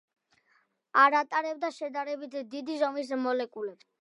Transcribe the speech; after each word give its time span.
არ 1.03 1.17
ატარებს 1.19 1.77
შედარებით 1.83 2.39
დიდი 2.57 2.79
ზომის 2.83 3.15
მოლეკულებს. 3.29 3.91